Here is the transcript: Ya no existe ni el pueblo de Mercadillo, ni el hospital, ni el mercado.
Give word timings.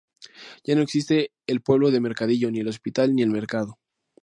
Ya 0.63 0.73
no 0.73 0.81
existe 0.81 1.15
ni 1.15 1.25
el 1.45 1.61
pueblo 1.61 1.91
de 1.91 1.99
Mercadillo, 2.01 2.49
ni 2.49 2.61
el 2.61 2.67
hospital, 2.67 3.15
ni 3.15 3.21
el 3.21 3.29
mercado. 3.29 3.77